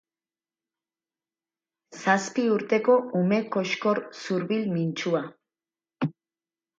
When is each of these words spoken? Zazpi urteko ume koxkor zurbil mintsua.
Zazpi 1.99 2.45
urteko 2.53 2.95
ume 3.19 3.37
koxkor 3.57 4.01
zurbil 4.23 4.65
mintsua. 4.73 5.21